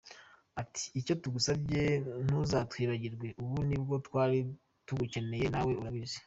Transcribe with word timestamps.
Ati 0.61 0.85
“Icyo 0.99 1.13
tugusabye 1.21 1.81
ntuzatwibagirwe, 2.25 3.27
ubu 3.43 3.57
nibwo 3.67 3.95
twari 4.07 4.37
tugukeneye 4.87 5.45
na 5.53 5.61
we 5.65 5.73
urabizi. 5.81 6.17